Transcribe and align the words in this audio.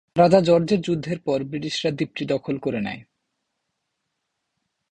রাজা 0.15 0.39
জর্জের 0.41 0.79
যুদ্ধের 0.81 1.19
পর 1.19 1.39
ব্রিটিশরা 1.43 1.91
দ্বীপটি 1.91 2.23
দখল 2.25 2.55
করে 2.57 2.79
নেয়। 2.81 3.01